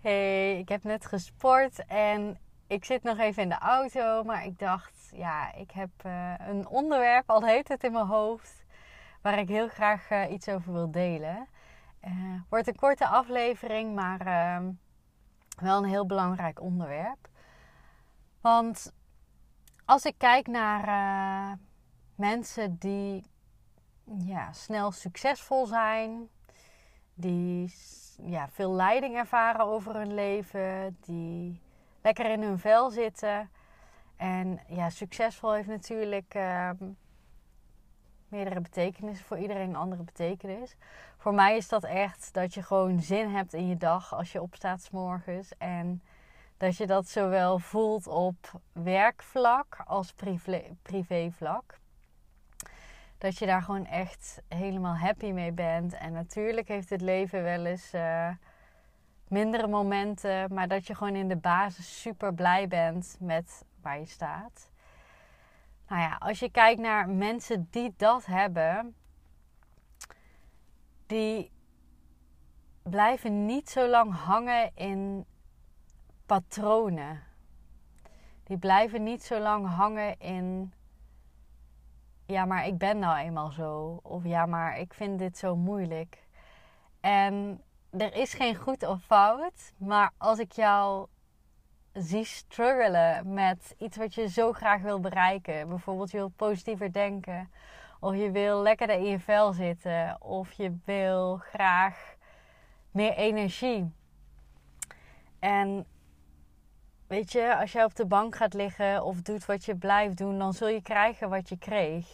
[0.00, 4.58] Hey, ik heb net gesport en ik zit nog even in de auto, maar ik
[4.58, 8.64] dacht, ja, ik heb uh, een onderwerp, al heet het in mijn hoofd,
[9.22, 11.48] waar ik heel graag uh, iets over wil delen.
[12.04, 14.70] Uh, wordt een korte aflevering, maar ehm,
[15.56, 17.28] wel een heel belangrijk onderwerp.
[18.40, 18.92] Want
[19.84, 21.58] als ik kijk naar
[22.14, 23.24] mensen die
[24.18, 26.28] ja, snel succesvol zijn,
[27.14, 27.72] die
[28.24, 31.60] ja, veel leiding ervaren over hun leven, die
[32.02, 33.50] lekker in hun vel zitten.
[34.16, 36.70] En ja, succesvol heeft natuurlijk uh,
[38.28, 39.26] meerdere betekenissen.
[39.26, 40.76] Voor iedereen een andere betekenis.
[41.16, 44.42] Voor mij is dat echt dat je gewoon zin hebt in je dag als je
[44.42, 45.52] opstaat s morgens.
[45.58, 46.02] En
[46.56, 51.78] dat je dat zowel voelt op werkvlak als privé, privévlak
[53.18, 55.94] dat je daar gewoon echt helemaal happy mee bent.
[55.94, 58.30] En natuurlijk heeft het leven wel eens uh,
[59.28, 64.06] mindere momenten, maar dat je gewoon in de basis super blij bent met waar je
[64.06, 64.70] staat.
[65.88, 68.94] Nou ja, als je kijkt naar mensen die dat hebben,
[71.06, 71.50] die
[72.82, 75.24] blijven niet zo lang hangen in
[76.26, 77.22] patronen.
[78.44, 80.72] Die blijven niet zo lang hangen in
[82.28, 84.00] ja, maar ik ben nou eenmaal zo.
[84.02, 86.26] Of ja, maar ik vind dit zo moeilijk.
[87.00, 89.72] En er is geen goed of fout.
[89.76, 91.06] Maar als ik jou
[91.92, 95.68] zie struggelen met iets wat je zo graag wil bereiken.
[95.68, 97.50] Bijvoorbeeld je wil positiever denken.
[98.00, 100.22] Of je wil lekkerder in je vel zitten.
[100.22, 102.16] Of je wil graag
[102.90, 103.92] meer energie.
[105.38, 105.86] En
[107.08, 110.38] Weet je, als jij op de bank gaat liggen of doet wat je blijft doen,
[110.38, 112.06] dan zul je krijgen wat je kreeg.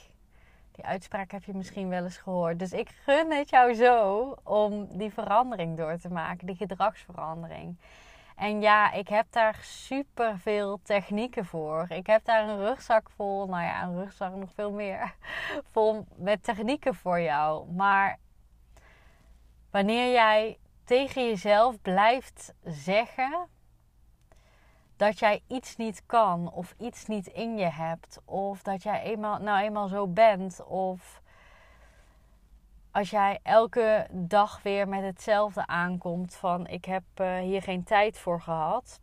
[0.75, 2.59] Die uitspraak heb je misschien wel eens gehoord.
[2.59, 7.77] Dus ik gun het jou zo om die verandering door te maken, die gedragsverandering.
[8.37, 11.87] En ja, ik heb daar super veel technieken voor.
[11.89, 15.15] Ik heb daar een rugzak vol, nou ja, een rugzak nog veel meer,
[15.73, 17.71] vol met technieken voor jou.
[17.71, 18.19] Maar
[19.71, 23.49] wanneer jij tegen jezelf blijft zeggen
[25.05, 29.39] dat jij iets niet kan of iets niet in je hebt of dat jij eenmaal,
[29.39, 31.23] nou eenmaal zo bent of
[32.91, 38.19] als jij elke dag weer met hetzelfde aankomt van ik heb uh, hier geen tijd
[38.19, 39.01] voor gehad.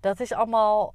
[0.00, 0.94] Dat is allemaal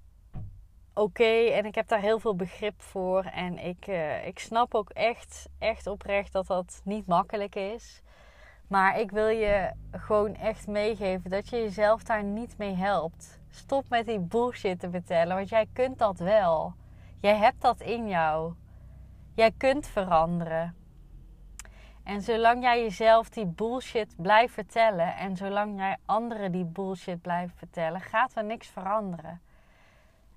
[0.93, 4.89] oké en ik heb daar heel veel begrip voor en ik, uh, ik snap ook
[4.89, 8.02] echt, echt oprecht dat dat niet makkelijk is.
[8.67, 13.39] Maar ik wil je gewoon echt meegeven dat je jezelf daar niet mee helpt.
[13.49, 16.73] Stop met die bullshit te vertellen, want jij kunt dat wel.
[17.19, 18.53] Jij hebt dat in jou.
[19.33, 20.75] Jij kunt veranderen.
[22.03, 27.53] En zolang jij jezelf die bullshit blijft vertellen en zolang jij anderen die bullshit blijft
[27.57, 29.41] vertellen, gaat er niks veranderen.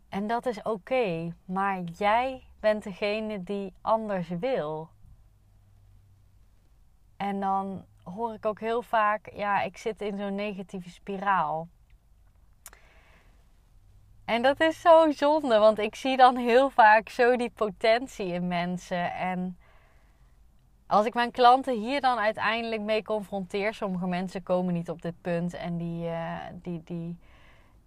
[0.09, 4.89] En dat is oké, maar jij bent degene die anders wil.
[7.17, 7.85] En dan
[8.15, 11.69] hoor ik ook heel vaak, ja, ik zit in zo'n negatieve spiraal.
[14.25, 18.49] En dat is zo zonde, want ik zie dan heel vaak zo die potentie in
[18.49, 19.15] mensen.
[19.15, 19.59] En
[20.87, 25.21] als ik mijn klanten hier dan uiteindelijk mee confronteer, sommige mensen komen niet op dit
[25.21, 27.19] punt en die, uh, die, die,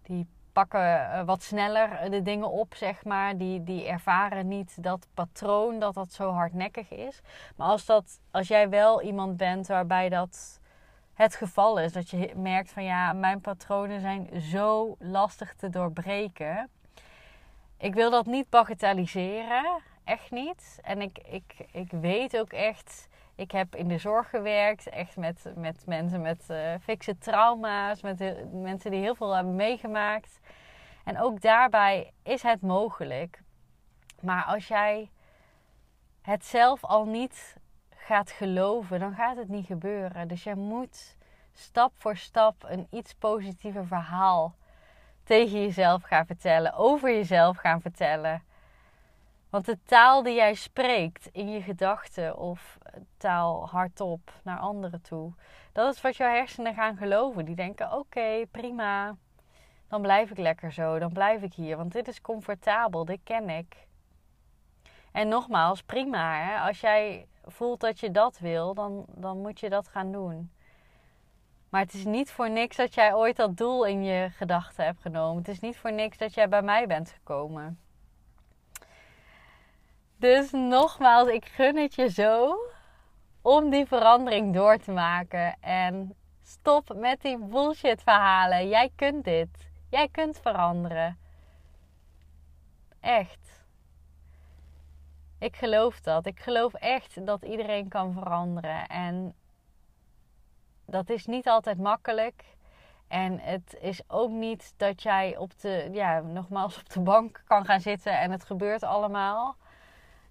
[0.03, 0.27] die
[0.59, 3.37] pakken eh, wat sneller de dingen op, zeg maar.
[3.37, 7.21] Die, die ervaren niet dat patroon dat dat zo hardnekkig is.
[7.55, 10.59] Maar als, dat, als jij wel iemand bent waarbij dat
[11.13, 16.69] het geval is, dat je merkt van ja, mijn patronen zijn zo lastig te doorbreken.
[17.77, 20.79] Ik wil dat niet bagatelliseren, echt niet.
[20.81, 23.07] En ik, ik, ik weet ook echt
[23.39, 28.53] ik heb in de zorg gewerkt, echt met, met mensen met uh, fikse trauma's, met
[28.53, 30.39] mensen die heel veel hebben meegemaakt.
[31.03, 33.41] En ook daarbij is het mogelijk.
[34.21, 35.09] Maar als jij
[36.21, 37.57] het zelf al niet
[37.89, 40.27] gaat geloven, dan gaat het niet gebeuren.
[40.27, 41.17] Dus je moet
[41.53, 44.55] stap voor stap een iets positiever verhaal
[45.23, 48.43] tegen jezelf gaan vertellen, over jezelf gaan vertellen.
[49.49, 52.77] Want de taal die jij spreekt in je gedachten of
[53.17, 55.33] taal hardop naar anderen toe,
[55.71, 57.45] dat is wat jouw hersenen gaan geloven.
[57.45, 59.15] Die denken: oké, prima.
[59.87, 60.99] dan blijf ik lekker zo.
[60.99, 61.77] Dan blijf ik hier.
[61.77, 63.05] Want dit is comfortabel.
[63.05, 63.87] Dit ken ik.
[65.11, 66.67] En nogmaals, prima.
[66.67, 70.51] Als jij voelt dat je dat wil, dan, dan moet je dat gaan doen.
[71.69, 75.01] Maar het is niet voor niks dat jij ooit dat doel in je gedachten hebt
[75.01, 75.37] genomen.
[75.37, 77.79] Het is niet voor niks dat jij bij mij bent gekomen.
[80.19, 82.57] Dus nogmaals, ik gun het je zo
[83.41, 85.55] om die verandering door te maken.
[85.61, 88.67] En stop met die bullshit verhalen.
[88.67, 89.69] Jij kunt dit.
[89.89, 91.17] Jij kunt veranderen.
[92.99, 93.63] Echt.
[95.39, 96.25] Ik geloof dat.
[96.25, 98.87] Ik geloof echt dat iedereen kan veranderen.
[98.87, 99.35] En
[100.85, 102.43] dat is niet altijd makkelijk.
[103.07, 107.65] En het is ook niet dat jij op de, ja, nogmaals op de bank kan
[107.65, 109.55] gaan zitten en het gebeurt allemaal.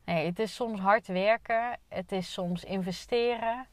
[0.09, 1.79] Nee, het is soms hard werken.
[1.89, 3.67] Het is soms investeren.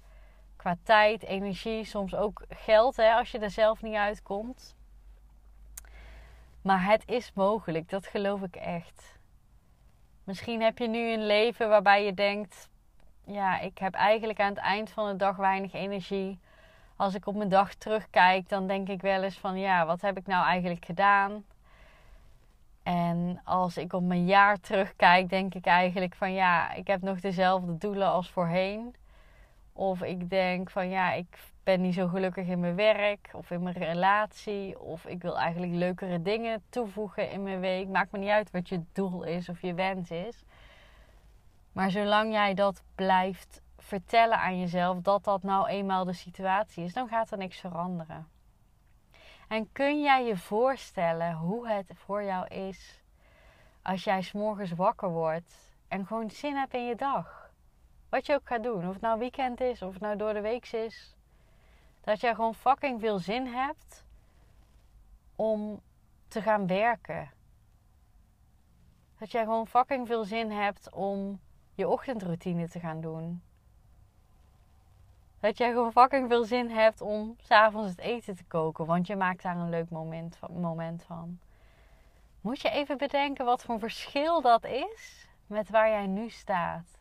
[0.56, 4.76] Qua tijd, energie, soms ook geld hè, als je er zelf niet uitkomt.
[6.62, 9.20] Maar het is mogelijk, dat geloof ik echt.
[10.24, 12.70] Misschien heb je nu een leven waarbij je denkt:
[13.26, 16.40] ja, ik heb eigenlijk aan het eind van de dag weinig energie.
[16.96, 20.18] Als ik op mijn dag terugkijk, dan denk ik wel eens van: ja, wat heb
[20.18, 21.46] ik nou eigenlijk gedaan?
[22.86, 27.20] En als ik op mijn jaar terugkijk, denk ik eigenlijk van ja, ik heb nog
[27.20, 28.96] dezelfde doelen als voorheen.
[29.74, 33.64] Of ik denk van ja, ik ben niet zo gelukkig in mijn werk of in
[33.64, 34.80] mijn relatie.
[34.80, 37.88] Of ik wil eigenlijk leukere dingen toevoegen in mijn week.
[37.88, 40.44] Maakt me niet uit wat je doel is of je wens is.
[41.72, 46.94] Maar zolang jij dat blijft vertellen aan jezelf dat dat nou eenmaal de situatie is,
[46.94, 48.35] dan gaat er niks veranderen.
[49.48, 53.04] En kun jij je voorstellen hoe het voor jou is
[53.82, 57.50] als jij s'morgens wakker wordt en gewoon zin hebt in je dag?
[58.10, 60.42] Wat je ook gaat doen, of het nou weekend is of het nou door de
[60.42, 61.16] week is.
[62.02, 64.06] Dat jij gewoon fucking veel zin hebt
[65.36, 65.82] om
[66.28, 67.32] te gaan werken.
[69.20, 71.40] Dat jij gewoon fucking veel zin hebt om
[71.74, 73.44] je ochtendroutine te gaan doen.
[75.46, 78.86] Dat jij gewoon fucking veel zin hebt om s'avonds het eten te koken.
[78.86, 81.40] Want je maakt daar een leuk moment van, moment van.
[82.42, 87.00] Moet je even bedenken wat voor verschil dat is met waar jij nu staat.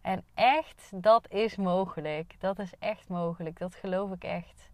[0.00, 2.34] En echt, dat is mogelijk.
[2.38, 3.58] Dat is echt mogelijk.
[3.58, 4.70] Dat geloof ik echt.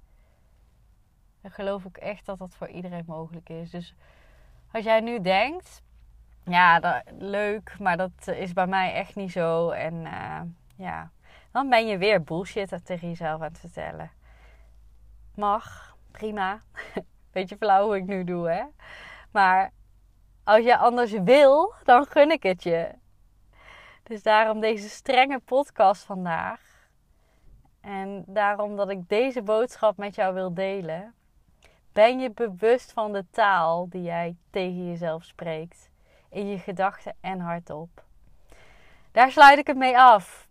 [1.41, 3.71] Dat geloof ik echt dat dat voor iedereen mogelijk is.
[3.71, 3.95] Dus
[4.73, 5.83] als jij nu denkt,
[6.45, 9.71] ja, dat, leuk, maar dat is bij mij echt niet zo.
[9.71, 10.41] En uh,
[10.77, 11.11] ja,
[11.57, 14.11] dan ben je weer bullshit tegen jezelf aan het vertellen.
[15.35, 16.63] Mag, prima.
[17.33, 18.65] Beetje flauw hoe ik nu doe, hè.
[19.31, 19.73] Maar
[20.45, 22.95] als je anders wil, dan gun ik het je.
[24.03, 26.61] Dus daarom deze strenge podcast vandaag.
[27.81, 31.15] En daarom dat ik deze boodschap met jou wil delen.
[31.93, 35.91] Ben je bewust van de taal die jij tegen jezelf spreekt?
[36.31, 38.05] In je gedachten en hardop.
[39.13, 40.46] Daar sluit ik het mee af.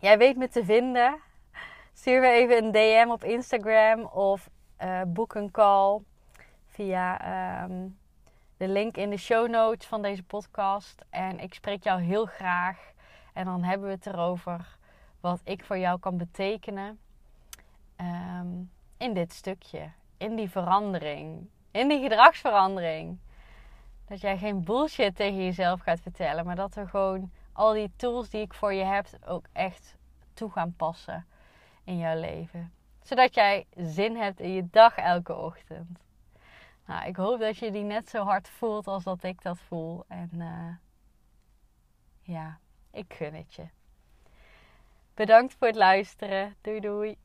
[0.00, 1.20] Jij weet me te vinden.
[1.92, 4.50] Stuur me even een DM op Instagram of
[4.82, 6.00] uh, boek een call
[6.66, 7.88] via ehm,
[8.56, 11.04] de link in de show notes van deze podcast.
[11.10, 12.92] En ik spreek jou heel graag.
[13.32, 14.76] En dan hebben we het erover
[15.20, 16.98] wat ik voor jou kan betekenen
[17.96, 18.48] ehm,
[18.96, 19.90] in dit stukje.
[20.16, 21.48] In die verandering.
[21.70, 23.18] In die gedragsverandering.
[24.08, 28.28] Dat jij geen bullshit tegen jezelf gaat vertellen, maar dat er gewoon al die tools
[28.28, 29.96] die ik voor je heb ook echt
[30.34, 31.26] toe gaan passen
[31.84, 32.72] in jouw leven.
[33.02, 35.98] Zodat jij zin hebt in je dag elke ochtend.
[36.86, 40.04] Nou, ik hoop dat je die net zo hard voelt als dat ik dat voel.
[40.08, 40.74] En uh,
[42.22, 42.58] ja,
[42.90, 43.68] ik gun het je.
[45.14, 46.56] Bedankt voor het luisteren.
[46.60, 47.18] Doei doei.